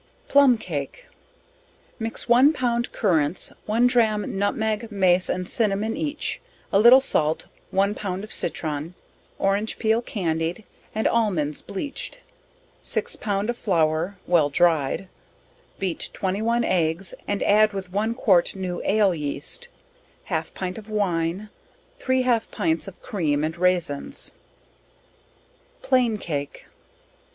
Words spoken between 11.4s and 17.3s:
bleach'd, 6 pound of flour, (well dry'd) beat 21 eggs,